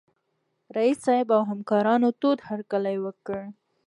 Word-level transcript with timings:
رييس 0.75 0.97
صاحب 1.05 1.27
او 1.35 1.41
همکارانو 1.51 2.09
تود 2.21 2.39
هرکلی 2.49 2.97
وکړ. 3.01 3.39